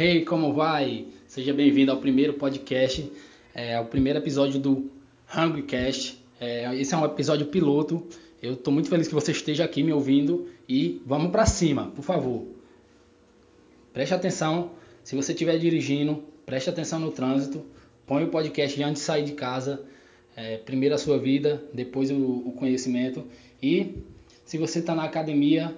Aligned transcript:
Hey, 0.00 0.24
como 0.24 0.52
vai? 0.52 1.08
Seja 1.26 1.52
bem-vindo 1.52 1.90
ao 1.90 1.98
primeiro 1.98 2.34
podcast, 2.34 3.10
é, 3.52 3.74
ao 3.74 3.84
primeiro 3.86 4.20
episódio 4.20 4.60
do 4.60 4.88
Hungrycast. 5.36 6.16
É, 6.40 6.72
esse 6.76 6.94
é 6.94 6.96
um 6.96 7.04
episódio 7.04 7.46
piloto. 7.46 8.06
Eu 8.40 8.52
estou 8.52 8.72
muito 8.72 8.88
feliz 8.88 9.08
que 9.08 9.14
você 9.14 9.32
esteja 9.32 9.64
aqui 9.64 9.82
me 9.82 9.92
ouvindo 9.92 10.48
e 10.68 11.02
vamos 11.04 11.32
para 11.32 11.44
cima, 11.46 11.90
por 11.96 12.02
favor. 12.02 12.46
Preste 13.92 14.14
atenção, 14.14 14.70
se 15.02 15.16
você 15.16 15.32
estiver 15.32 15.58
dirigindo, 15.58 16.22
preste 16.46 16.70
atenção 16.70 17.00
no 17.00 17.10
trânsito, 17.10 17.66
põe 18.06 18.22
o 18.22 18.28
podcast 18.28 18.80
antes 18.80 19.02
de 19.02 19.06
sair 19.06 19.24
de 19.24 19.32
casa. 19.32 19.82
É, 20.36 20.58
primeiro 20.58 20.94
a 20.94 20.98
sua 20.98 21.18
vida, 21.18 21.60
depois 21.74 22.08
o, 22.12 22.14
o 22.46 22.52
conhecimento. 22.52 23.24
E 23.60 23.96
se 24.44 24.58
você 24.58 24.78
está 24.78 24.94
na 24.94 25.02
academia, 25.02 25.76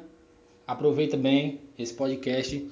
aproveita 0.67 1.17
bem 1.17 1.59
esse 1.79 1.95
podcast, 1.95 2.69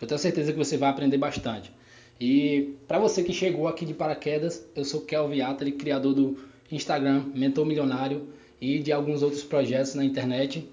eu 0.00 0.06
tenho 0.06 0.18
certeza 0.18 0.52
que 0.52 0.58
você 0.58 0.76
vai 0.76 0.90
aprender 0.90 1.18
bastante. 1.18 1.72
E 2.20 2.74
para 2.88 2.98
você 2.98 3.22
que 3.22 3.32
chegou 3.32 3.68
aqui 3.68 3.84
de 3.84 3.94
paraquedas, 3.94 4.66
eu 4.74 4.84
sou 4.84 5.02
Kelvin 5.02 5.40
Atari, 5.40 5.72
criador 5.72 6.14
do 6.14 6.38
Instagram 6.70 7.24
Mentor 7.34 7.66
Milionário 7.66 8.28
e 8.60 8.78
de 8.78 8.92
alguns 8.92 9.22
outros 9.22 9.42
projetos 9.42 9.94
na 9.94 10.04
internet. 10.04 10.66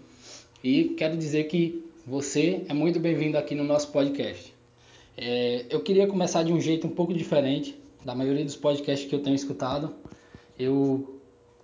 E 0.63 0.95
quero 0.97 1.17
dizer 1.17 1.45
que 1.45 1.83
você 2.05 2.63
é 2.67 2.73
muito 2.73 2.99
bem-vindo 2.99 3.37
aqui 3.37 3.55
no 3.55 3.63
nosso 3.63 3.89
podcast. 3.91 4.53
É, 5.17 5.65
eu 5.69 5.81
queria 5.81 6.07
começar 6.07 6.43
de 6.43 6.51
um 6.51 6.59
jeito 6.59 6.87
um 6.87 6.89
pouco 6.89 7.13
diferente 7.13 7.75
da 8.03 8.15
maioria 8.15 8.43
dos 8.43 8.55
podcasts 8.55 9.07
que 9.07 9.13
eu 9.13 9.19
tenho 9.19 9.35
escutado. 9.35 9.93
Eu 10.57 11.19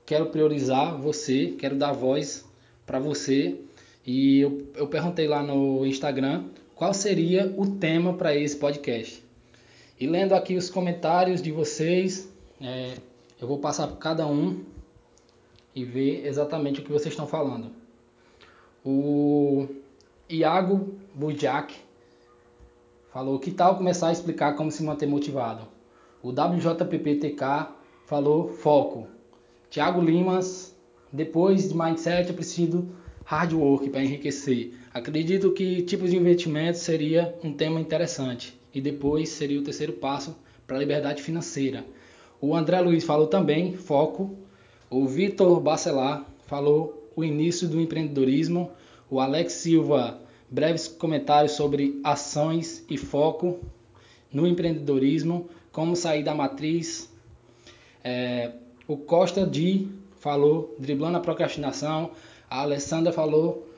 quero 0.06 0.28
priorizar 0.28 0.98
você, 0.98 1.56
quero 1.58 1.76
dar 1.76 1.92
voz 1.94 2.46
para 2.86 3.00
você. 3.00 3.56
E 4.06 4.40
eu, 4.40 4.68
eu 4.76 4.88
perguntei 4.88 5.28
lá 5.28 5.44
no 5.44 5.86
Instagram 5.86 6.46
qual 6.80 6.94
seria 6.94 7.54
o 7.58 7.72
tema 7.72 8.14
para 8.14 8.34
esse 8.34 8.56
podcast. 8.56 9.22
E 10.00 10.08
lendo 10.08 10.34
aqui 10.34 10.56
os 10.56 10.70
comentários 10.70 11.42
de 11.42 11.52
vocês, 11.52 12.32
é, 12.62 12.94
eu 13.38 13.46
vou 13.46 13.60
passar 13.60 13.86
por 13.86 13.98
cada 13.98 14.26
um 14.26 14.64
e 15.76 15.84
ver 15.84 16.26
exatamente 16.26 16.80
o 16.80 16.84
que 16.86 16.90
vocês 16.90 17.12
estão 17.12 17.28
falando. 17.28 17.70
O 18.86 19.68
Iago 20.30 20.98
Bujak 21.14 21.76
falou 23.12 23.38
que 23.40 23.52
tal 23.52 23.76
começar 23.76 24.08
a 24.08 24.14
explicar 24.14 24.56
como 24.56 24.72
se 24.72 24.82
manter 24.82 25.06
motivado. 25.06 25.68
O 26.24 26.30
WJPPTK 26.30 27.74
falou 28.06 28.54
foco. 28.54 29.06
Tiago 29.70 30.00
Limas, 30.00 30.74
depois 31.12 31.68
de 31.68 31.78
mindset, 31.78 32.30
eu 32.30 32.36
preciso 32.36 32.88
hard 33.26 33.52
work 33.52 33.90
para 33.90 34.02
enriquecer. 34.02 34.74
Acredito 34.92 35.52
que 35.52 35.84
tipos 35.84 36.10
de 36.10 36.18
investimento 36.18 36.80
seria 36.80 37.36
um 37.44 37.54
tema 37.54 37.80
interessante. 37.80 38.60
E 38.74 38.82
depois 38.82 39.30
seria 39.30 39.60
o 39.60 39.64
terceiro 39.64 39.94
passo 39.94 40.36
para 40.66 40.78
a 40.78 40.80
liberdade 40.80 41.22
financeira. 41.22 41.86
O 42.42 42.56
André 42.56 42.82
Luiz 42.82 43.04
falou 43.04 43.28
também 43.28 43.76
foco. 43.76 44.36
O 44.90 45.08
Vitor 45.08 45.60
Bacelar 45.60 46.26
falou 46.48 47.12
o 47.16 47.24
início 47.24 47.68
do 47.68 47.80
empreendedorismo. 47.80 48.72
O 49.12 49.20
Alex 49.20 49.54
Silva, 49.54 50.20
breves 50.50 50.88
comentários 50.88 51.52
sobre 51.52 52.00
ações 52.04 52.84
e 52.90 52.98
foco 52.98 53.60
no 54.32 54.48
empreendedorismo, 54.48 55.50
como 55.72 55.96
sair 55.96 56.24
da 56.24 56.34
matriz. 56.34 57.12
É, 58.04 58.54
o 58.88 58.98
Costa 58.98 59.46
Di 59.46 59.88
falou 60.20 60.76
driblando 60.80 61.18
a 61.18 61.22
procrastinação. 61.22 62.12
A 62.50 62.62
Alessandra 62.62 63.14
falou 63.14 63.69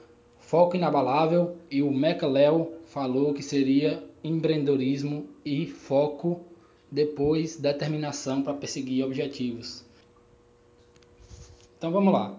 foco 0.52 0.75
inabalável. 0.75 1.55
E 1.71 1.81
o 1.81 1.89
Meca 1.89 2.27
Léo 2.27 2.73
falou 2.88 3.33
que 3.33 3.41
seria 3.41 4.03
empreendedorismo 4.21 5.25
e 5.45 5.66
foco 5.66 6.41
depois 6.91 7.55
determinação 7.55 8.41
para 8.44 8.53
perseguir 8.53 9.05
objetivos. 9.05 9.85
Então 11.78 11.90
vamos 11.90 12.11
lá. 12.11 12.38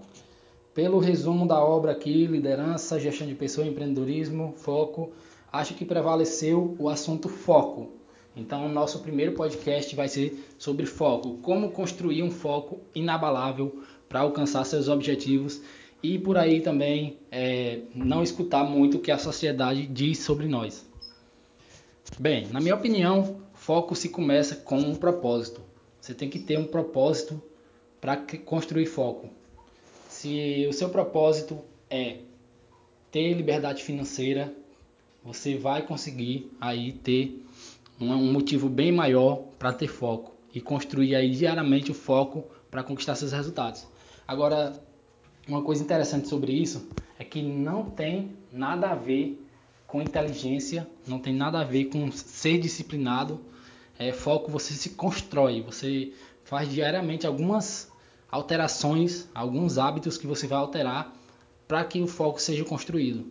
Pelo 0.75 0.99
resumo 0.99 1.49
da 1.49 1.65
obra 1.65 1.93
aqui, 1.93 2.27
liderança, 2.27 3.01
gestão 3.01 3.27
de 3.27 3.35
pessoas, 3.35 3.67
empreendedorismo, 3.67 4.53
foco, 4.59 5.11
acho 5.51 5.73
que 5.73 5.85
prevaleceu 5.87 6.77
o 6.79 6.91
assunto 6.91 7.31
foco. 7.31 7.93
Então, 8.37 8.69
nosso 8.69 8.99
primeiro 9.01 9.33
podcast 9.33 9.97
vai 9.97 10.09
ser 10.09 10.47
sobre 10.59 10.85
foco, 10.85 11.39
como 11.43 11.71
construir 11.71 12.23
um 12.23 12.31
foco 12.31 12.81
inabalável 12.95 13.83
para 14.07 14.21
alcançar 14.21 14.65
seus 14.65 14.89
objetivos 14.89 15.63
e 16.03 16.19
por 16.19 16.37
aí 16.37 16.61
também 16.61 17.19
é, 17.31 17.81
não 17.95 18.23
escutar 18.23 18.65
muito 18.65 18.99
o 18.99 19.01
que 19.01 19.11
a 19.11 19.19
sociedade 19.19 19.87
diz 19.87 20.19
sobre 20.19 20.47
nós. 20.49 20.85
Bem, 22.19 22.49
na 22.49 22.61
minha 22.61 22.75
opinião, 22.75 23.41
foco 23.55 23.95
se 23.95 24.09
começa 24.09 24.57
com 24.57 24.79
um 24.79 24.95
propósito. 24.95 25.61
Você 26.01 26.13
tem 26.13 26.29
que 26.29 26.39
ter 26.39 26.59
um 26.59 26.67
propósito 26.67 27.41
para 28.01 28.17
construir 28.45 28.87
foco. 28.87 29.31
Se 30.09 30.67
o 30.69 30.73
seu 30.73 30.89
propósito 30.89 31.61
é 31.89 32.19
ter 33.11 33.33
liberdade 33.35 33.85
financeira, 33.85 34.53
você 35.25 35.57
vai 35.57 35.83
conseguir 35.83 36.51
aí 36.61 36.93
ter 36.93 37.45
um 38.01 38.33
motivo 38.33 38.69
bem 38.69 38.91
maior 38.91 39.45
para 39.59 39.73
ter 39.73 39.87
foco 39.87 40.35
e 40.53 40.61
construir 40.61 41.15
aí 41.15 41.31
diariamente 41.31 41.93
o 41.93 41.95
foco 41.95 42.45
para 42.71 42.83
conquistar 42.83 43.15
seus 43.15 43.33
resultados. 43.33 43.87
Agora, 44.27 44.73
uma 45.49 45.63
coisa 45.63 45.83
interessante 45.83 46.29
sobre 46.29 46.53
isso 46.53 46.89
é 47.19 47.25
que 47.25 47.43
não 47.43 47.85
tem 47.85 48.37
nada 48.53 48.91
a 48.91 48.95
ver 48.95 49.45
com 49.87 50.01
inteligência, 50.01 50.89
não 51.07 51.19
tem 51.19 51.35
nada 51.35 51.61
a 51.61 51.65
ver 51.65 51.87
com 51.87 52.11
ser 52.11 52.59
disciplinado 52.59 53.41
é, 53.99 54.13
foco 54.13 54.51
você 54.51 54.73
se 54.75 54.91
constrói, 54.91 55.63
você 55.63 56.13
faz 56.45 56.69
diariamente 56.71 57.27
algumas 57.27 57.91
alterações, 58.31 59.29
alguns 59.35 59.79
hábitos 59.79 60.17
que 60.17 60.27
você 60.27 60.47
vai 60.47 60.59
alterar 60.59 61.15
para 61.69 61.85
que 61.85 62.01
o 62.01 62.07
foco 62.07 62.41
seja 62.41 62.65
construído. 62.65 63.27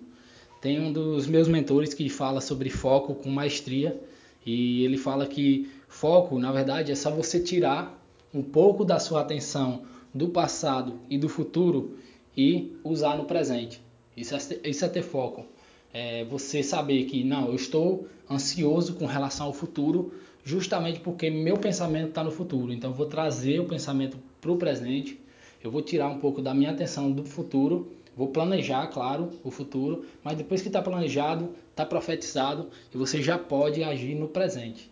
Tem 0.61 0.79
um 0.79 0.93
dos 0.93 1.27
meus 1.27 1.47
mentores 1.47 1.93
que 1.93 2.07
fala 2.07 2.39
sobre 2.39 2.69
foco 2.69 3.15
com 3.15 3.29
maestria 3.29 3.99
e 4.45 4.83
ele 4.83 4.97
fala 4.97 5.25
que 5.25 5.69
foco, 5.87 6.39
na 6.39 6.51
verdade, 6.51 6.91
é 6.91 6.95
só 6.95 7.11
você 7.11 7.39
tirar 7.39 7.99
um 8.33 8.43
pouco 8.43 8.85
da 8.85 8.99
sua 8.99 9.21
atenção 9.21 9.83
do 10.13 10.29
passado 10.29 10.99
e 11.09 11.17
do 11.17 11.29
futuro 11.29 11.97
e 12.35 12.75
usar 12.83 13.17
no 13.17 13.25
presente. 13.25 13.81
Isso 14.15 14.35
é, 14.35 14.39
isso 14.69 14.85
é 14.85 14.89
ter 14.89 15.01
foco. 15.01 15.45
É 15.93 16.23
você 16.25 16.63
saber 16.63 17.05
que 17.05 17.23
não, 17.23 17.47
eu 17.47 17.55
estou 17.55 18.07
ansioso 18.29 18.93
com 18.95 19.05
relação 19.05 19.47
ao 19.47 19.53
futuro, 19.53 20.13
justamente 20.43 20.99
porque 20.99 21.29
meu 21.29 21.57
pensamento 21.57 22.09
está 22.09 22.23
no 22.23 22.31
futuro. 22.31 22.71
Então, 22.71 22.91
eu 22.91 22.95
vou 22.95 23.05
trazer 23.05 23.59
o 23.59 23.65
pensamento 23.65 24.17
para 24.39 24.51
o 24.51 24.57
presente, 24.57 25.19
eu 25.63 25.69
vou 25.69 25.81
tirar 25.81 26.07
um 26.07 26.19
pouco 26.19 26.41
da 26.41 26.53
minha 26.53 26.71
atenção 26.71 27.11
do 27.11 27.23
futuro, 27.23 27.91
vou 28.15 28.29
planejar, 28.29 28.87
claro, 28.87 29.29
o 29.43 29.51
futuro, 29.51 30.05
mas 30.23 30.37
depois 30.37 30.61
que 30.61 30.67
está 30.67 30.81
planejado, 30.81 31.49
está 31.69 31.85
profetizado 31.85 32.69
e 32.93 32.97
você 32.97 33.21
já 33.21 33.37
pode 33.37 33.83
agir 33.83 34.15
no 34.15 34.27
presente. 34.27 34.89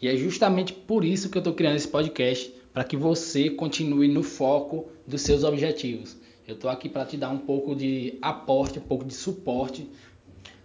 E 0.00 0.08
é 0.08 0.16
justamente 0.16 0.72
por 0.72 1.04
isso 1.04 1.28
que 1.28 1.36
eu 1.36 1.40
estou 1.40 1.52
criando 1.52 1.76
esse 1.76 1.88
podcast, 1.88 2.54
para 2.72 2.84
que 2.84 2.96
você 2.96 3.50
continue 3.50 4.08
no 4.08 4.22
foco 4.22 4.88
dos 5.06 5.22
seus 5.22 5.44
objetivos. 5.44 6.16
Eu 6.46 6.54
estou 6.54 6.70
aqui 6.70 6.88
para 6.88 7.04
te 7.04 7.16
dar 7.16 7.30
um 7.30 7.38
pouco 7.38 7.74
de 7.74 8.18
aporte, 8.20 8.78
um 8.78 8.82
pouco 8.82 9.04
de 9.04 9.14
suporte 9.14 9.88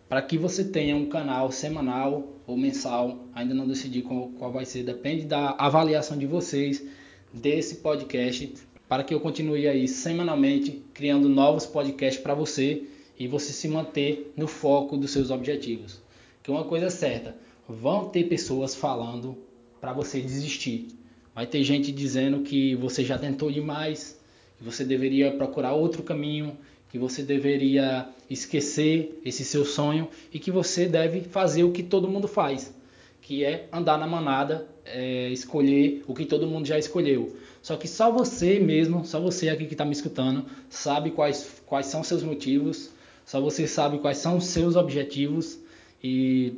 para 0.07 0.21
que 0.21 0.37
você 0.37 0.63
tenha 0.63 0.95
um 0.95 1.07
canal 1.07 1.51
semanal 1.51 2.35
ou 2.45 2.55
mensal, 2.55 3.25
ainda 3.33 3.53
não 3.53 3.67
decidi 3.67 4.01
qual, 4.01 4.29
qual 4.37 4.51
vai 4.51 4.65
ser, 4.65 4.83
depende 4.83 5.25
da 5.25 5.55
avaliação 5.57 6.17
de 6.17 6.27
vocês 6.27 6.85
desse 7.33 7.77
podcast, 7.77 8.53
para 8.87 9.03
que 9.03 9.13
eu 9.13 9.19
continue 9.19 9.67
aí 9.67 9.87
semanalmente 9.87 10.83
criando 10.93 11.27
novos 11.27 11.65
podcasts 11.65 12.21
para 12.21 12.35
você 12.35 12.83
e 13.17 13.27
você 13.27 13.51
se 13.51 13.67
manter 13.67 14.31
no 14.37 14.47
foco 14.47 14.95
dos 14.95 15.11
seus 15.11 15.31
objetivos. 15.31 15.99
Que 16.43 16.51
uma 16.51 16.65
coisa 16.65 16.85
é 16.85 16.91
certa, 16.91 17.35
vão 17.67 18.09
ter 18.09 18.25
pessoas 18.25 18.75
falando 18.75 19.35
para 19.81 19.91
você 19.91 20.21
desistir. 20.21 20.87
Vai 21.35 21.45
ter 21.45 21.61
gente 21.63 21.91
dizendo 21.91 22.43
que 22.43 22.75
você 22.75 23.03
já 23.03 23.17
tentou 23.17 23.51
demais, 23.51 24.17
que 24.57 24.63
você 24.63 24.85
deveria 24.85 25.33
procurar 25.33 25.73
outro 25.73 26.01
caminho, 26.01 26.57
que 26.89 26.97
você 26.97 27.23
deveria 27.23 28.07
esquecer 28.29 29.19
esse 29.25 29.43
seu 29.43 29.65
sonho 29.65 30.07
e 30.33 30.39
que 30.39 30.49
você 30.49 30.85
deve 30.85 31.19
fazer 31.19 31.65
o 31.65 31.73
que 31.73 31.83
todo 31.83 32.07
mundo 32.07 32.25
faz, 32.25 32.73
que 33.21 33.43
é 33.43 33.67
andar 33.69 33.97
na 33.97 34.07
manada, 34.07 34.65
é, 34.85 35.27
escolher 35.29 36.05
o 36.07 36.13
que 36.13 36.25
todo 36.25 36.47
mundo 36.47 36.65
já 36.65 36.79
escolheu. 36.79 37.35
Só 37.61 37.75
que 37.75 37.85
só 37.85 38.09
você 38.09 38.57
mesmo, 38.57 39.03
só 39.03 39.19
você 39.19 39.49
aqui 39.49 39.65
que 39.65 39.73
está 39.73 39.83
me 39.83 39.91
escutando, 39.91 40.45
sabe 40.69 41.11
quais, 41.11 41.61
quais 41.65 41.87
são 41.87 42.01
seus 42.01 42.23
motivos, 42.23 42.91
só 43.25 43.41
você 43.41 43.67
sabe 43.67 43.97
quais 43.97 44.19
são 44.19 44.37
os 44.37 44.45
seus 44.45 44.77
objetivos 44.77 45.59
e 46.01 46.53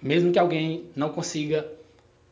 mesmo 0.00 0.30
que 0.30 0.38
alguém 0.38 0.84
não 0.94 1.08
consiga 1.08 1.66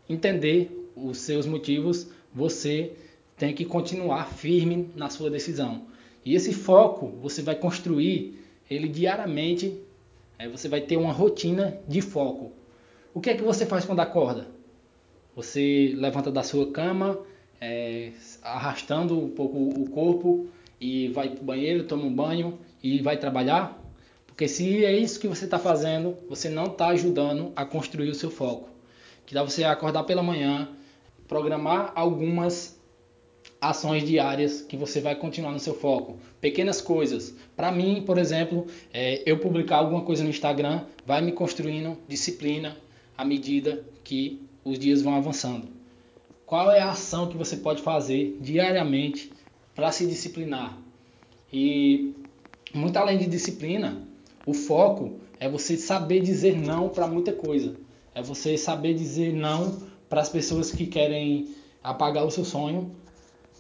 entender 0.08 0.83
os 0.96 1.18
seus 1.18 1.46
motivos, 1.46 2.06
você 2.32 2.92
tem 3.36 3.52
que 3.54 3.64
continuar 3.64 4.26
firme 4.26 4.90
na 4.94 5.10
sua 5.10 5.30
decisão. 5.30 5.86
E 6.24 6.34
esse 6.34 6.52
foco 6.52 7.08
você 7.20 7.42
vai 7.42 7.54
construir 7.54 8.38
ele 8.70 8.88
diariamente 8.88 9.80
É, 10.36 10.48
você 10.48 10.68
vai 10.68 10.80
ter 10.80 10.96
uma 10.96 11.12
rotina 11.12 11.78
de 11.86 12.00
foco. 12.00 12.50
O 13.14 13.20
que 13.20 13.30
é 13.30 13.34
que 13.34 13.42
você 13.42 13.64
faz 13.64 13.84
quando 13.84 14.00
acorda? 14.00 14.48
Você 15.36 15.94
levanta 15.96 16.30
da 16.30 16.42
sua 16.42 16.72
cama, 16.72 17.18
é, 17.60 18.10
arrastando 18.42 19.16
um 19.16 19.30
pouco 19.30 19.56
o 19.56 19.88
corpo 19.90 20.48
e 20.80 21.08
vai 21.08 21.28
para 21.28 21.40
o 21.40 21.44
banheiro, 21.44 21.84
toma 21.84 22.04
um 22.04 22.12
banho 22.12 22.58
e 22.82 23.00
vai 23.00 23.16
trabalhar? 23.16 23.80
Porque 24.26 24.48
se 24.48 24.84
é 24.84 24.92
isso 24.96 25.20
que 25.20 25.28
você 25.28 25.44
está 25.44 25.58
fazendo, 25.58 26.16
você 26.28 26.48
não 26.48 26.64
está 26.64 26.88
ajudando 26.88 27.52
a 27.54 27.64
construir 27.64 28.10
o 28.10 28.14
seu 28.14 28.30
foco. 28.30 28.68
Que 29.24 29.34
dá 29.34 29.44
você 29.44 29.62
acordar 29.62 30.02
pela 30.02 30.22
manhã, 30.22 30.68
programar 31.26 31.92
algumas 31.94 32.78
ações 33.60 34.06
diárias 34.06 34.60
que 34.62 34.76
você 34.76 35.00
vai 35.00 35.14
continuar 35.16 35.52
no 35.52 35.58
seu 35.58 35.74
foco. 35.74 36.18
Pequenas 36.40 36.80
coisas. 36.80 37.34
Para 37.56 37.72
mim, 37.72 38.02
por 38.04 38.18
exemplo, 38.18 38.66
é, 38.92 39.22
eu 39.24 39.38
publicar 39.38 39.76
alguma 39.76 40.02
coisa 40.02 40.22
no 40.22 40.30
Instagram 40.30 40.82
vai 41.06 41.22
me 41.22 41.32
construindo 41.32 41.96
disciplina 42.06 42.76
à 43.16 43.24
medida 43.24 43.84
que 44.02 44.42
os 44.64 44.78
dias 44.78 45.02
vão 45.02 45.14
avançando. 45.14 45.68
Qual 46.46 46.70
é 46.70 46.80
a 46.80 46.90
ação 46.90 47.28
que 47.28 47.36
você 47.36 47.56
pode 47.56 47.82
fazer 47.82 48.36
diariamente 48.40 49.32
para 49.74 49.90
se 49.90 50.06
disciplinar? 50.06 50.78
E 51.52 52.14
muito 52.74 52.96
além 52.96 53.16
de 53.16 53.26
disciplina, 53.26 54.02
o 54.46 54.52
foco 54.52 55.20
é 55.40 55.48
você 55.48 55.76
saber 55.76 56.20
dizer 56.20 56.56
não 56.56 56.88
para 56.88 57.06
muita 57.06 57.32
coisa. 57.32 57.76
É 58.14 58.22
você 58.22 58.56
saber 58.58 58.94
dizer 58.94 59.32
não 59.32 59.93
para 60.08 60.20
as 60.20 60.28
pessoas 60.28 60.70
que 60.70 60.86
querem 60.86 61.54
apagar 61.82 62.24
o 62.24 62.30
seu 62.30 62.44
sonho. 62.44 62.90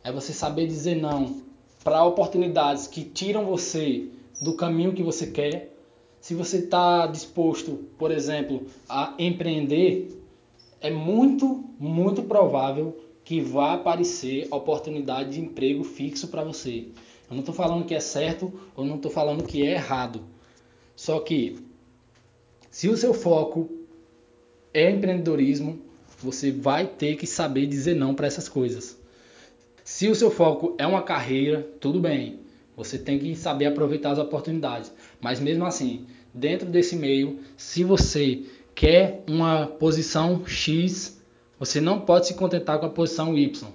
É 0.02 0.12
você 0.12 0.32
saber 0.32 0.66
dizer 0.66 0.96
não 0.96 1.42
para 1.84 2.02
oportunidades 2.02 2.86
que 2.86 3.04
tiram 3.04 3.44
você 3.44 4.08
do 4.40 4.54
caminho 4.54 4.94
que 4.94 5.02
você 5.02 5.26
quer. 5.26 5.70
Se 6.20 6.34
você 6.34 6.58
está 6.58 7.06
disposto, 7.06 7.84
por 7.98 8.10
exemplo, 8.10 8.66
a 8.88 9.14
empreender, 9.18 10.18
é 10.80 10.90
muito, 10.90 11.64
muito 11.78 12.22
provável 12.22 12.98
que 13.22 13.40
vá 13.40 13.74
aparecer 13.74 14.48
oportunidade 14.50 15.32
de 15.32 15.40
emprego 15.40 15.84
fixo 15.84 16.28
para 16.28 16.42
você. 16.42 16.88
Eu 17.28 17.32
não 17.32 17.40
estou 17.40 17.54
falando 17.54 17.84
que 17.84 17.94
é 17.94 18.00
certo 18.00 18.52
ou 18.74 18.84
não 18.84 18.96
estou 18.96 19.10
falando 19.10 19.44
que 19.44 19.66
é 19.66 19.72
errado. 19.72 20.22
Só 20.96 21.20
que, 21.20 21.58
se 22.70 22.88
o 22.88 22.96
seu 22.96 23.12
foco 23.12 23.68
é 24.72 24.90
empreendedorismo, 24.90 25.78
você 26.24 26.50
vai 26.50 26.86
ter 26.86 27.16
que 27.16 27.26
saber 27.26 27.66
dizer 27.66 27.94
não 27.94 28.14
para 28.14 28.26
essas 28.26 28.48
coisas. 28.48 28.98
Se 29.84 30.08
o 30.08 30.14
seu 30.14 30.30
foco 30.30 30.74
é 30.78 30.86
uma 30.86 31.02
carreira, 31.02 31.68
tudo 31.78 32.00
bem. 32.00 32.40
Você 32.74 32.98
tem 32.98 33.18
que 33.18 33.36
saber 33.36 33.66
aproveitar 33.66 34.12
as 34.12 34.18
oportunidades. 34.18 34.90
Mas 35.20 35.38
mesmo 35.38 35.66
assim, 35.66 36.06
dentro 36.32 36.66
desse 36.66 36.96
meio, 36.96 37.40
se 37.56 37.84
você 37.84 38.42
quer 38.74 39.22
uma 39.28 39.66
posição 39.66 40.46
X, 40.46 41.20
você 41.58 41.80
não 41.80 42.00
pode 42.00 42.26
se 42.26 42.34
contentar 42.34 42.80
com 42.80 42.86
a 42.86 42.90
posição 42.90 43.36
Y, 43.36 43.70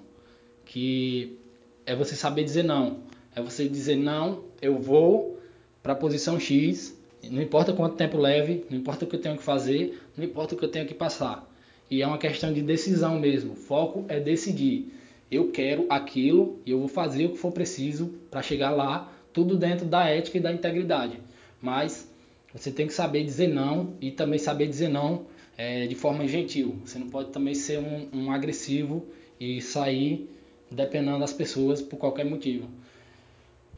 que 0.66 1.38
é 1.86 1.96
você 1.96 2.16
saber 2.16 2.44
dizer 2.44 2.63
não. 2.63 2.98
É 3.36 3.42
você 3.42 3.69
dizer 3.69 3.96
não, 3.96 4.44
eu 4.62 4.80
vou 4.80 5.40
para 5.84 5.94
a 5.94 5.96
posição 5.96 6.40
X, 6.40 7.00
não 7.24 7.42
importa 7.42 7.74
quanto 7.74 7.96
tempo 7.96 8.18
leve, 8.18 8.66
não 8.69 8.78
importa 8.78 9.06
o 9.06 9.07
que 9.07 9.16
eu 9.16 9.22
tenho 9.22 9.38
que 9.38 9.44
fazer, 9.44 10.01
não 10.18 10.25
importa 10.25 10.56
o 10.56 10.57
que 10.57 10.66
eu 10.66 10.72
tenho 10.72 10.88
que 10.88 10.94
passar. 10.94 11.49
E 11.89 12.01
é 12.01 12.07
uma 12.07 12.18
questão 12.18 12.53
de 12.53 12.62
decisão 12.62 13.19
mesmo. 13.19 13.56
Foco 13.56 14.06
é 14.07 14.19
decidir. 14.19 14.94
Eu 15.31 15.51
quero 15.51 15.86
aquilo 15.89 16.59
e 16.65 16.71
eu 16.71 16.80
vou 16.80 16.88
fazer 16.88 17.25
o 17.25 17.30
que 17.31 17.38
for 17.38 17.51
preciso 17.51 18.07
para 18.30 18.41
chegar 18.41 18.71
lá, 18.71 19.12
tudo 19.31 19.57
dentro 19.57 19.86
da 19.86 20.07
ética 20.07 20.38
e 20.38 20.41
da 20.41 20.51
integridade. 20.51 21.19
Mas 21.62 22.09
você 22.53 22.71
tem 22.71 22.88
que 22.88 22.94
saber 22.94 23.24
dizer 23.24 23.47
não 23.47 23.94
e 24.01 24.12
também 24.12 24.39
saber 24.39 24.68
dizer 24.68 24.89
não 24.89 25.25
é, 25.57 25.86
de 25.88 25.95
forma 25.95 26.27
gentil. 26.27 26.75
Você 26.86 26.97
não 26.97 27.09
pode 27.09 27.30
também 27.30 27.53
ser 27.53 27.80
um, 27.80 28.07
um 28.13 28.31
agressivo 28.31 29.06
e 29.39 29.62
sair 29.62 30.30
dependendo 30.71 31.19
das 31.19 31.33
pessoas 31.33 31.81
por 31.81 31.97
qualquer 31.97 32.25
motivo. 32.25 32.68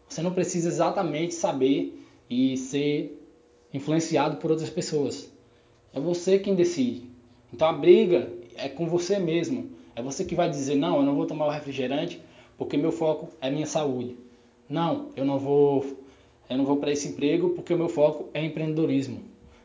Você 0.08 0.22
não 0.22 0.34
precisa 0.34 0.68
exatamente 0.68 1.34
saber 1.34 1.98
e 2.30 2.58
ser 2.58 3.18
influenciado 3.74 4.38
por 4.38 4.52
outras 4.52 4.70
pessoas. 4.70 5.32
É 5.94 6.00
você 6.00 6.40
quem 6.40 6.56
decide. 6.56 7.11
Então 7.54 7.68
a 7.68 7.74
briga 7.74 8.32
é 8.56 8.70
com 8.70 8.88
você 8.88 9.20
mesmo. 9.20 9.72
É 9.96 10.02
você 10.02 10.24
que 10.24 10.36
vai 10.36 10.50
dizer: 10.50 10.76
não, 10.76 10.98
eu 10.98 11.04
não 11.04 11.16
vou 11.16 11.26
tomar 11.26 11.48
o 11.48 11.52
refrigerante 11.52 12.22
porque 12.58 12.78
meu 12.78 12.92
foco 12.92 13.30
é 13.42 13.50
minha 13.50 13.66
saúde. 13.66 14.16
Não, 14.70 15.10
eu 15.16 15.26
não 15.26 15.38
vou, 15.38 15.86
eu 16.50 16.58
não 16.58 16.66
vou 16.66 16.78
para 16.78 16.92
esse 16.92 17.10
emprego 17.10 17.50
porque 17.50 17.74
o 17.74 17.78
meu 17.78 17.90
foco 17.90 18.30
é 18.34 18.44
empreendedorismo. 18.44 19.22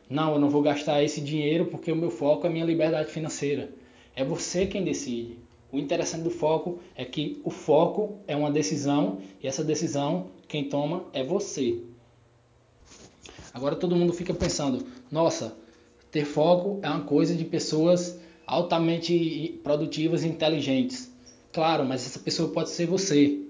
Não, 0.09 0.33
eu 0.33 0.39
não 0.39 0.49
vou 0.49 0.61
gastar 0.61 1.03
esse 1.03 1.21
dinheiro 1.21 1.65
porque 1.65 1.91
o 1.91 1.95
meu 1.95 2.09
foco 2.09 2.47
é 2.47 2.49
minha 2.49 2.65
liberdade 2.65 3.11
financeira. 3.11 3.69
É 4.15 4.23
você 4.23 4.65
quem 4.65 4.83
decide. 4.83 5.37
O 5.71 5.77
interessante 5.77 6.23
do 6.23 6.31
foco 6.31 6.79
é 6.95 7.03
que 7.03 7.41
o 7.43 7.49
foco 7.49 8.17
é 8.25 8.35
uma 8.35 8.49
decisão 8.49 9.19
e 9.43 9.47
essa 9.47 9.63
decisão 9.63 10.27
quem 10.47 10.69
toma 10.69 11.03
é 11.13 11.23
você. 11.23 11.81
Agora 13.53 13.75
todo 13.75 13.95
mundo 13.95 14.13
fica 14.13 14.33
pensando: 14.33 14.85
nossa, 15.11 15.57
ter 16.11 16.25
foco 16.25 16.79
é 16.81 16.89
uma 16.89 17.03
coisa 17.03 17.35
de 17.35 17.43
pessoas 17.45 18.19
altamente 18.45 19.59
produtivas 19.63 20.23
e 20.23 20.27
inteligentes. 20.27 21.11
Claro, 21.51 21.85
mas 21.85 22.05
essa 22.05 22.19
pessoa 22.19 22.51
pode 22.51 22.69
ser 22.69 22.85
você. 22.85 23.41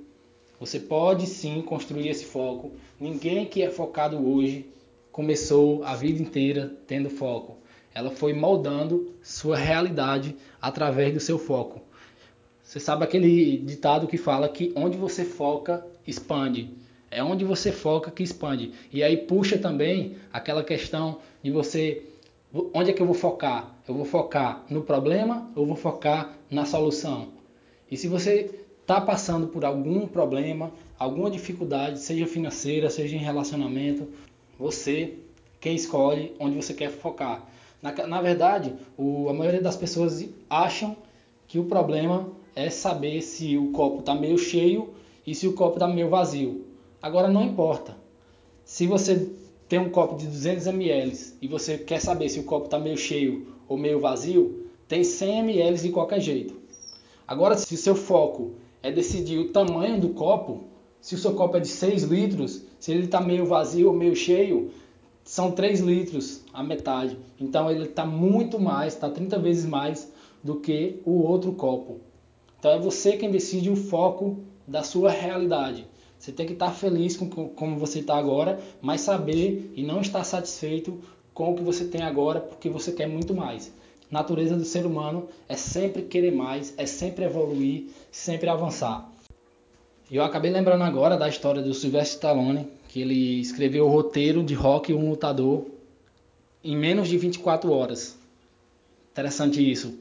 Você 0.59 0.79
pode 0.79 1.27
sim 1.27 1.61
construir 1.61 2.09
esse 2.09 2.25
foco. 2.25 2.71
Ninguém 2.99 3.45
que 3.45 3.61
é 3.61 3.69
focado 3.69 4.17
hoje 4.17 4.65
começou 5.11 5.83
a 5.83 5.95
vida 5.95 6.21
inteira 6.21 6.75
tendo 6.87 7.09
foco. 7.09 7.57
Ela 7.93 8.11
foi 8.11 8.33
moldando 8.33 9.13
sua 9.21 9.57
realidade 9.57 10.35
através 10.61 11.13
do 11.13 11.19
seu 11.19 11.37
foco. 11.37 11.81
Você 12.63 12.79
sabe 12.79 13.03
aquele 13.03 13.57
ditado 13.57 14.07
que 14.07 14.17
fala 14.17 14.49
que 14.49 14.73
onde 14.75 14.97
você 14.97 15.23
foca, 15.23 15.85
expande. 16.05 16.69
É 17.09 17.23
onde 17.23 17.45
você 17.45 17.71
foca 17.71 18.11
que 18.11 18.21
expande. 18.21 18.73
E 18.91 19.01
aí 19.01 19.15
puxa 19.15 19.57
também 19.57 20.17
aquela 20.33 20.63
questão 20.63 21.19
de 21.41 21.49
você. 21.49 22.03
Onde 22.53 22.91
é 22.91 22.93
que 22.93 23.01
eu 23.01 23.05
vou 23.05 23.15
focar? 23.15 23.75
Eu 23.87 23.93
vou 23.93 24.05
focar 24.05 24.65
no 24.69 24.81
problema 24.81 25.49
ou 25.55 25.65
vou 25.65 25.75
focar 25.75 26.37
na 26.49 26.65
solução? 26.65 27.29
E 27.91 27.97
se 27.97 28.07
você 28.07 28.63
está 28.81 29.01
passando 29.01 29.47
por 29.47 29.65
algum 29.65 30.07
problema, 30.07 30.71
alguma 30.97 31.29
dificuldade, 31.29 31.99
seja 31.99 32.25
financeira, 32.25 32.89
seja 32.89 33.17
em 33.17 33.19
relacionamento, 33.19 34.07
você 34.57 35.15
quem 35.59 35.75
escolhe 35.75 36.33
onde 36.39 36.55
você 36.55 36.73
quer 36.73 36.89
focar. 36.89 37.45
Na, 37.81 37.91
na 38.07 38.21
verdade, 38.21 38.73
o, 38.97 39.27
a 39.29 39.33
maioria 39.33 39.61
das 39.61 39.75
pessoas 39.75 40.27
acham 40.49 40.95
que 41.47 41.59
o 41.59 41.65
problema 41.65 42.31
é 42.55 42.69
saber 42.69 43.21
se 43.21 43.57
o 43.57 43.71
copo 43.71 43.99
está 43.99 44.15
meio 44.15 44.37
cheio 44.37 44.93
e 45.25 45.35
se 45.35 45.47
o 45.47 45.53
copo 45.53 45.73
está 45.73 45.87
meio 45.87 46.09
vazio. 46.09 46.65
Agora 47.01 47.27
não 47.27 47.43
importa. 47.43 47.97
Se 48.63 48.87
você 48.87 49.31
tem 49.67 49.79
um 49.79 49.89
copo 49.89 50.15
de 50.15 50.27
200 50.27 50.67
ml 50.67 51.17
e 51.41 51.47
você 51.47 51.77
quer 51.77 51.99
saber 51.99 52.29
se 52.29 52.39
o 52.39 52.43
copo 52.43 52.65
está 52.65 52.79
meio 52.79 52.97
cheio 52.97 53.47
ou 53.67 53.77
meio 53.77 53.99
vazio, 53.99 54.67
tem 54.87 55.03
100 55.03 55.39
ml 55.39 55.77
de 55.77 55.89
qualquer 55.89 56.21
jeito. 56.21 56.55
Agora, 57.27 57.57
se 57.57 57.73
o 57.73 57.77
seu 57.77 57.95
foco 57.95 58.53
é 58.81 58.89
decidir 58.91 59.37
o 59.37 59.49
tamanho 59.49 59.99
do 59.99 60.09
copo, 60.09 60.63
se 61.01 61.15
o 61.15 61.17
seu 61.17 61.33
copo 61.33 61.57
é 61.57 61.59
de 61.59 61.67
6 61.67 62.03
litros, 62.03 62.63
se 62.79 62.91
ele 62.91 63.05
está 63.05 63.19
meio 63.19 63.45
vazio 63.45 63.87
ou 63.87 63.93
meio 63.93 64.15
cheio, 64.15 64.71
são 65.25 65.51
3 65.51 65.81
litros 65.81 66.41
a 66.53 66.63
metade. 66.63 67.17
Então 67.37 67.69
ele 67.69 67.83
está 67.83 68.05
muito 68.05 68.57
mais, 68.59 68.93
está 68.93 69.09
30 69.09 69.37
vezes 69.39 69.65
mais 69.65 70.09
do 70.41 70.55
que 70.55 71.01
o 71.03 71.21
outro 71.23 71.51
copo. 71.51 71.99
Então 72.57 72.71
é 72.71 72.79
você 72.79 73.17
quem 73.17 73.29
decide 73.29 73.69
o 73.69 73.75
foco 73.75 74.37
da 74.65 74.83
sua 74.83 75.11
realidade. 75.11 75.85
Você 76.17 76.31
tem 76.31 76.45
que 76.45 76.53
estar 76.53 76.71
feliz 76.71 77.15
com 77.15 77.29
como 77.29 77.77
você 77.77 77.99
está 77.99 78.17
agora, 78.17 78.59
mas 78.81 79.01
saber 79.01 79.71
e 79.75 79.83
não 79.83 80.01
estar 80.01 80.23
satisfeito 80.23 80.99
com 81.33 81.51
o 81.51 81.55
que 81.55 81.63
você 81.63 81.85
tem 81.85 82.01
agora, 82.01 82.39
porque 82.39 82.69
você 82.69 82.91
quer 82.91 83.07
muito 83.07 83.33
mais. 83.33 83.71
Natureza 84.09 84.55
do 84.55 84.63
ser 84.65 84.85
humano 84.85 85.27
é 85.47 85.55
sempre 85.55 86.03
querer 86.03 86.31
mais, 86.31 86.73
é 86.77 86.85
sempre 86.85 87.25
evoluir, 87.25 87.87
sempre 88.11 88.49
avançar. 88.49 89.07
Eu 90.09 90.23
acabei 90.23 90.49
lembrando 90.49 90.83
agora 90.83 91.17
da 91.17 91.27
história 91.27 91.61
do 91.61 91.73
Sylvester 91.73 92.15
Stallone, 92.15 92.67
que 92.87 93.01
ele 93.01 93.41
escreveu 93.41 93.85
o 93.85 93.89
roteiro 93.89 94.41
de 94.41 94.53
Rock 94.53 94.93
um 94.93 95.09
lutador 95.09 95.65
em 96.63 96.75
menos 96.75 97.09
de 97.09 97.17
24 97.17 97.71
horas. 97.71 98.17
Interessante 99.11 99.59
isso. 99.69 99.99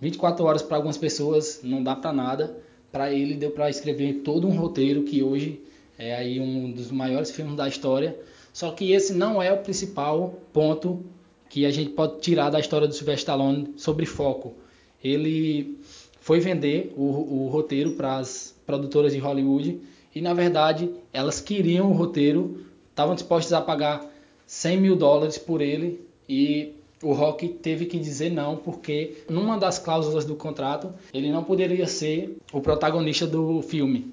24 0.00 0.44
horas 0.44 0.62
para 0.62 0.76
algumas 0.76 0.98
pessoas 0.98 1.60
não 1.62 1.82
dá 1.82 1.94
para 1.94 2.12
nada, 2.12 2.56
para 2.94 3.12
ele 3.12 3.34
deu 3.34 3.50
para 3.50 3.68
escrever 3.68 4.20
todo 4.22 4.46
um 4.46 4.56
roteiro 4.56 5.02
que 5.02 5.20
hoje 5.20 5.60
é 5.98 6.14
aí 6.14 6.38
um 6.38 6.70
dos 6.70 6.92
maiores 6.92 7.32
filmes 7.32 7.56
da 7.56 7.66
história. 7.66 8.16
Só 8.52 8.70
que 8.70 8.92
esse 8.92 9.12
não 9.12 9.42
é 9.42 9.52
o 9.52 9.58
principal 9.58 10.38
ponto 10.52 11.04
que 11.50 11.66
a 11.66 11.72
gente 11.72 11.90
pode 11.90 12.20
tirar 12.20 12.50
da 12.50 12.60
história 12.60 12.86
do 12.86 12.94
Sylvester 12.94 13.18
Stallone 13.18 13.74
sobre 13.76 14.06
foco. 14.06 14.54
Ele 15.02 15.76
foi 16.20 16.38
vender 16.38 16.94
o, 16.96 17.02
o 17.02 17.48
roteiro 17.48 17.94
para 17.94 18.18
as 18.18 18.54
produtoras 18.64 19.12
de 19.12 19.18
Hollywood 19.18 19.80
e 20.14 20.20
na 20.20 20.32
verdade 20.32 20.88
elas 21.12 21.40
queriam 21.40 21.90
o 21.90 21.94
roteiro, 21.94 22.64
estavam 22.90 23.16
dispostas 23.16 23.52
a 23.54 23.60
pagar 23.60 24.08
100 24.46 24.80
mil 24.80 24.94
dólares 24.94 25.36
por 25.36 25.60
ele 25.60 26.00
e 26.28 26.74
o 27.04 27.12
Rock 27.12 27.48
teve 27.48 27.84
que 27.84 27.98
dizer 27.98 28.30
não 28.30 28.56
porque 28.56 29.18
numa 29.28 29.58
das 29.58 29.78
cláusulas 29.78 30.24
do 30.24 30.34
contrato 30.34 30.92
ele 31.12 31.30
não 31.30 31.44
poderia 31.44 31.86
ser 31.86 32.36
o 32.52 32.60
protagonista 32.60 33.26
do 33.26 33.60
filme. 33.62 34.12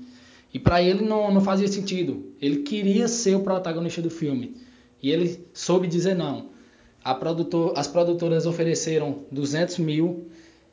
E 0.54 0.60
para 0.60 0.84
ele 0.84 1.04
não, 1.06 1.34
não 1.34 1.42
fazia 1.42 1.68
sentido. 1.68 2.34
Ele 2.42 2.58
queria 2.58 3.08
ser 3.08 3.36
o 3.36 3.40
protagonista 3.40 4.02
do 4.02 4.10
filme. 4.10 4.58
E 5.02 5.10
ele 5.10 5.40
soube 5.54 5.88
dizer 5.88 6.14
não. 6.14 6.50
Produtor, 7.20 7.74
as 7.76 7.88
produtoras 7.88 8.46
ofereceram 8.46 9.20
200 9.32 9.80
mil, 9.80 10.28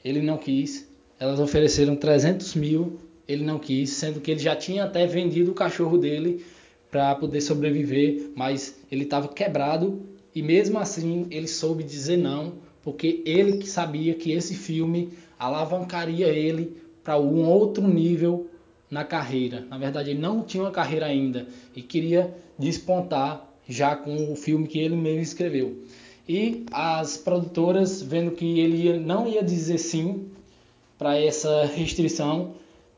ele 0.05 0.21
não 0.21 0.37
quis. 0.37 0.89
Elas 1.19 1.39
ofereceram 1.39 1.95
300 1.95 2.55
mil, 2.57 2.99
ele 3.27 3.45
não 3.45 3.59
quis. 3.59 3.91
Sendo 3.91 4.21
que 4.21 4.33
ele 4.33 4.41
já 4.41 4.57
tinha 4.57 4.85
até 4.85 5.07
vendido 5.07 5.53
o 5.53 5.55
cachorro 5.55 5.97
dele 5.97 6.45
para 6.91 7.15
poder 7.15 7.41
sobreviver. 7.41 8.33
Mas 8.35 8.77
ele 8.91 9.05
estava 9.05 9.29
quebrado 9.29 10.03
e 10.35 10.43
mesmo 10.43 10.79
assim 10.79 11.27
ele 11.31 11.49
soube 11.49 11.83
dizer 11.83 12.17
não, 12.17 12.55
porque 12.83 13.23
ele 13.27 13.65
sabia 13.67 14.15
que 14.15 14.33
esse 14.33 14.55
filme 14.55 15.11
alavancaria 15.39 16.29
ele 16.29 16.77
para 17.03 17.19
um 17.19 17.45
outro 17.45 17.87
nível 17.87 18.49
na 18.91 19.05
carreira. 19.05 19.67
Na 19.69 19.79
verdade, 19.79 20.11
ele 20.11 20.21
não 20.21 20.43
tinha 20.43 20.63
uma 20.63 20.71
carreira 20.71 21.07
ainda 21.07 21.47
e 21.75 21.83
queria 21.83 22.35
despontar 22.59 23.47
já 23.69 23.95
com 23.95 24.33
o 24.33 24.37
filme 24.37 24.67
que 24.67 24.79
ele 24.79 24.97
mesmo 24.97 25.21
escreveu. 25.21 25.83
E 26.29 26.65
as 26.71 27.17
produtoras, 27.17 28.03
vendo 28.03 28.33
que 28.33 28.59
ele 28.59 28.99
não 28.99 29.27
ia 29.27 29.43
dizer 29.43 29.79
sim 29.79 30.29
para 30.99 31.19
essa 31.19 31.65
restrição, 31.67 32.55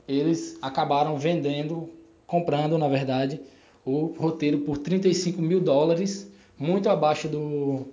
eles 0.08 0.58
acabaram 0.62 1.16
vendendo, 1.18 1.88
comprando, 2.26 2.76
na 2.78 2.88
verdade, 2.88 3.40
o 3.84 4.06
roteiro 4.16 4.60
por 4.60 4.78
35 4.78 5.40
mil 5.40 5.60
dólares 5.60 6.29
muito 6.60 6.90
abaixo 6.90 7.26
do, 7.26 7.86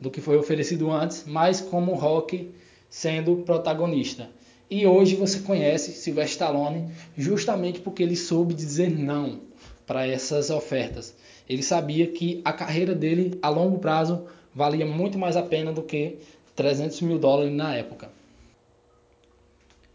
do 0.00 0.08
que 0.08 0.20
foi 0.20 0.36
oferecido 0.36 0.92
antes, 0.92 1.24
mas 1.26 1.60
como 1.60 1.94
Rock 1.94 2.48
sendo 2.88 3.38
protagonista. 3.38 4.30
E 4.70 4.86
hoje 4.86 5.16
você 5.16 5.40
conhece 5.40 5.92
Sylvester 5.92 6.46
Stallone 6.46 6.88
justamente 7.16 7.80
porque 7.80 8.02
ele 8.02 8.14
soube 8.14 8.54
dizer 8.54 8.88
não 8.88 9.40
para 9.84 10.06
essas 10.06 10.50
ofertas. 10.50 11.14
Ele 11.48 11.62
sabia 11.62 12.06
que 12.06 12.40
a 12.44 12.52
carreira 12.52 12.94
dele 12.94 13.38
a 13.42 13.48
longo 13.48 13.78
prazo 13.78 14.24
valia 14.54 14.86
muito 14.86 15.18
mais 15.18 15.36
a 15.36 15.42
pena 15.42 15.72
do 15.72 15.82
que 15.82 16.18
300 16.54 17.00
mil 17.02 17.18
dólares 17.18 17.52
na 17.52 17.74
época. 17.74 18.10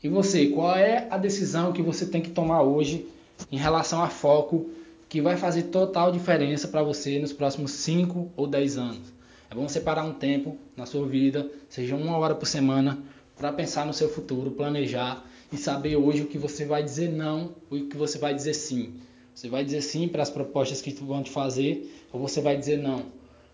E 0.03 0.09
você, 0.09 0.47
qual 0.47 0.75
é 0.75 1.07
a 1.09 1.17
decisão 1.17 1.71
que 1.71 1.81
você 1.81 2.05
tem 2.05 2.21
que 2.21 2.29
tomar 2.29 2.61
hoje 2.61 3.07
em 3.51 3.57
relação 3.57 4.03
a 4.03 4.09
foco 4.09 4.69
que 5.09 5.19
vai 5.19 5.35
fazer 5.35 5.63
total 5.63 6.11
diferença 6.11 6.67
para 6.67 6.83
você 6.83 7.17
nos 7.17 7.33
próximos 7.33 7.71
5 7.71 8.31
ou 8.37 8.45
10 8.45 8.77
anos. 8.77 9.13
É 9.49 9.55
bom 9.55 9.67
separar 9.67 10.05
um 10.05 10.13
tempo 10.13 10.55
na 10.77 10.85
sua 10.85 11.07
vida, 11.07 11.49
seja 11.67 11.95
uma 11.95 12.15
hora 12.15 12.35
por 12.35 12.45
semana, 12.45 12.99
para 13.35 13.51
pensar 13.51 13.87
no 13.87 13.93
seu 13.93 14.07
futuro, 14.07 14.51
planejar 14.51 15.25
e 15.51 15.57
saber 15.57 15.95
hoje 15.95 16.21
o 16.21 16.27
que 16.27 16.37
você 16.37 16.63
vai 16.63 16.83
dizer 16.83 17.09
não 17.09 17.55
e 17.71 17.81
o 17.81 17.89
que 17.89 17.97
você 17.97 18.19
vai 18.19 18.35
dizer 18.35 18.53
sim. 18.53 18.93
Você 19.33 19.49
vai 19.49 19.65
dizer 19.65 19.81
sim 19.81 20.07
para 20.07 20.21
as 20.21 20.29
propostas 20.29 20.79
que 20.79 20.91
vão 20.91 21.23
te 21.23 21.31
fazer 21.31 21.91
ou 22.13 22.19
você 22.19 22.39
vai 22.39 22.55
dizer 22.55 22.77
não. 22.77 23.05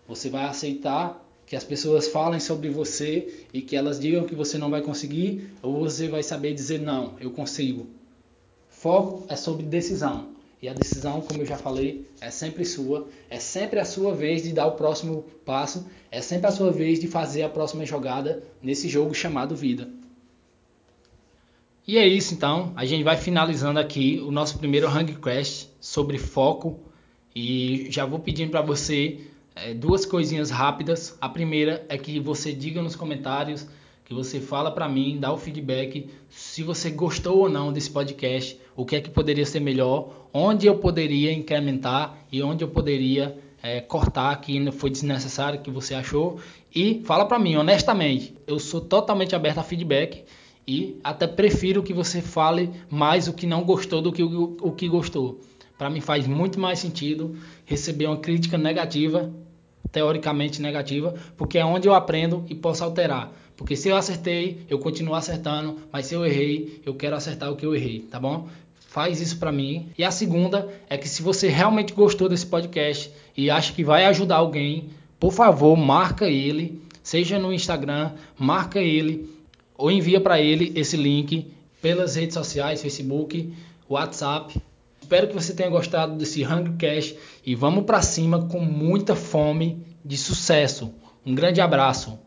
Você 0.06 0.28
vai 0.28 0.44
aceitar 0.44 1.24
que 1.46 1.56
as 1.56 1.64
pessoas 1.64 2.08
falem 2.08 2.40
sobre 2.40 2.68
você 2.68 3.46
e 3.50 3.62
que 3.62 3.76
elas 3.76 3.98
digam 3.98 4.24
que 4.24 4.34
você 4.34 4.58
não 4.58 4.68
vai 4.68 4.82
conseguir 4.82 5.48
ou 5.62 5.78
você 5.78 6.06
vai 6.06 6.22
saber 6.22 6.52
dizer 6.52 6.80
não, 6.80 7.14
eu 7.18 7.30
consigo. 7.30 7.86
Foco 8.68 9.24
é 9.28 9.36
sobre 9.36 9.64
decisão. 9.64 10.35
E 10.60 10.68
a 10.68 10.72
decisão, 10.72 11.20
como 11.20 11.42
eu 11.42 11.46
já 11.46 11.58
falei, 11.58 12.08
é 12.20 12.30
sempre 12.30 12.64
sua. 12.64 13.06
É 13.28 13.38
sempre 13.38 13.78
a 13.78 13.84
sua 13.84 14.14
vez 14.14 14.42
de 14.42 14.52
dar 14.52 14.66
o 14.66 14.72
próximo 14.72 15.24
passo. 15.44 15.86
É 16.10 16.20
sempre 16.20 16.46
a 16.46 16.50
sua 16.50 16.72
vez 16.72 16.98
de 16.98 17.06
fazer 17.06 17.42
a 17.42 17.48
próxima 17.48 17.84
jogada 17.84 18.42
nesse 18.62 18.88
jogo 18.88 19.14
chamado 19.14 19.54
vida. 19.54 19.88
E 21.86 21.98
é 21.98 22.06
isso 22.06 22.34
então. 22.34 22.72
A 22.74 22.84
gente 22.84 23.04
vai 23.04 23.16
finalizando 23.16 23.78
aqui 23.78 24.18
o 24.26 24.30
nosso 24.30 24.58
primeiro 24.58 24.88
Hang 24.88 25.14
Crash 25.16 25.68
sobre 25.78 26.18
foco. 26.18 26.80
E 27.34 27.88
já 27.90 28.06
vou 28.06 28.18
pedindo 28.18 28.50
para 28.50 28.62
você 28.62 29.20
é, 29.54 29.74
duas 29.74 30.06
coisinhas 30.06 30.50
rápidas. 30.50 31.16
A 31.20 31.28
primeira 31.28 31.84
é 31.88 31.98
que 31.98 32.18
você 32.18 32.52
diga 32.52 32.82
nos 32.82 32.96
comentários 32.96 33.66
que 34.06 34.14
você 34.14 34.40
fala 34.40 34.70
para 34.70 34.88
mim, 34.88 35.18
dá 35.18 35.32
o 35.32 35.36
feedback 35.36 36.08
se 36.30 36.62
você 36.62 36.90
gostou 36.90 37.40
ou 37.40 37.48
não 37.48 37.72
desse 37.72 37.90
podcast, 37.90 38.56
o 38.76 38.86
que 38.86 38.94
é 38.94 39.00
que 39.00 39.10
poderia 39.10 39.44
ser 39.44 39.58
melhor, 39.58 40.28
onde 40.32 40.66
eu 40.66 40.76
poderia 40.78 41.32
incrementar 41.32 42.16
e 42.30 42.40
onde 42.40 42.62
eu 42.62 42.68
poderia 42.68 43.36
é, 43.60 43.80
cortar 43.80 44.40
que 44.40 44.70
foi 44.70 44.90
desnecessário 44.90 45.60
que 45.60 45.72
você 45.72 45.92
achou 45.92 46.38
e 46.72 47.02
fala 47.04 47.26
para 47.26 47.36
mim 47.36 47.56
honestamente, 47.56 48.32
eu 48.46 48.60
sou 48.60 48.80
totalmente 48.80 49.34
aberto 49.34 49.58
a 49.58 49.64
feedback 49.64 50.22
e 50.68 51.00
até 51.02 51.26
prefiro 51.26 51.82
que 51.82 51.92
você 51.92 52.22
fale 52.22 52.70
mais 52.88 53.26
o 53.26 53.32
que 53.32 53.46
não 53.46 53.64
gostou 53.64 54.00
do 54.00 54.12
que 54.12 54.22
o, 54.22 54.56
o 54.60 54.70
que 54.70 54.88
gostou. 54.88 55.40
Para 55.76 55.90
mim 55.90 56.00
faz 56.00 56.28
muito 56.28 56.60
mais 56.60 56.78
sentido 56.78 57.36
receber 57.64 58.06
uma 58.06 58.18
crítica 58.18 58.56
negativa, 58.56 59.32
teoricamente 59.90 60.62
negativa, 60.62 61.14
porque 61.36 61.58
é 61.58 61.64
onde 61.64 61.88
eu 61.88 61.94
aprendo 61.94 62.44
e 62.48 62.54
posso 62.54 62.84
alterar. 62.84 63.32
Porque 63.56 63.74
se 63.74 63.88
eu 63.88 63.96
acertei, 63.96 64.60
eu 64.68 64.78
continuo 64.78 65.14
acertando, 65.14 65.78
mas 65.90 66.06
se 66.06 66.14
eu 66.14 66.26
errei, 66.26 66.82
eu 66.84 66.94
quero 66.94 67.16
acertar 67.16 67.50
o 67.50 67.56
que 67.56 67.64
eu 67.64 67.74
errei, 67.74 68.00
tá 68.00 68.20
bom? 68.20 68.48
Faz 68.86 69.20
isso 69.20 69.38
para 69.38 69.50
mim. 69.50 69.88
E 69.96 70.04
a 70.04 70.10
segunda 70.10 70.68
é 70.88 70.98
que 70.98 71.08
se 71.08 71.22
você 71.22 71.48
realmente 71.48 71.92
gostou 71.92 72.28
desse 72.28 72.46
podcast 72.46 73.10
e 73.36 73.50
acha 73.50 73.72
que 73.72 73.82
vai 73.82 74.04
ajudar 74.04 74.36
alguém, 74.36 74.90
por 75.18 75.32
favor, 75.32 75.76
marca 75.76 76.28
ele, 76.28 76.82
seja 77.02 77.38
no 77.38 77.52
Instagram, 77.52 78.12
marca 78.38 78.80
ele 78.80 79.30
ou 79.76 79.90
envia 79.90 80.20
para 80.20 80.40
ele 80.40 80.72
esse 80.74 80.96
link 80.96 81.50
pelas 81.80 82.16
redes 82.16 82.34
sociais, 82.34 82.82
Facebook, 82.82 83.52
WhatsApp. 83.88 84.60
Espero 85.00 85.28
que 85.28 85.34
você 85.34 85.54
tenha 85.54 85.70
gostado 85.70 86.16
desse 86.16 86.44
Hungcast 86.44 87.16
e 87.44 87.54
vamos 87.54 87.84
para 87.84 88.02
cima 88.02 88.46
com 88.46 88.60
muita 88.60 89.14
fome 89.14 89.84
de 90.04 90.16
sucesso. 90.16 90.92
Um 91.24 91.34
grande 91.34 91.60
abraço. 91.60 92.25